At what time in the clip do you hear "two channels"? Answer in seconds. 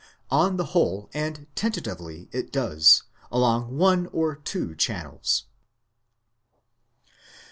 4.35-5.43